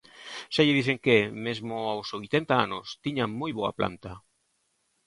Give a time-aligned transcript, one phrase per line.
[0.53, 4.11] Xa lle dixen que, mesmo aos oitenta anos, tiña moi boa planta.